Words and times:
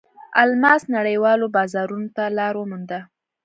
الماس 0.43 0.81
نړیوالو 0.95 1.45
بازارونو 1.55 2.09
ته 2.15 2.23
لار 2.37 2.53
ومونده. 2.57 2.99